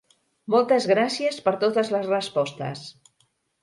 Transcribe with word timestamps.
Moltes 0.53 0.87
gràcies 0.93 1.39
per 1.49 1.55
totes 1.67 1.95
les 1.99 2.11
respostes! 2.11 2.87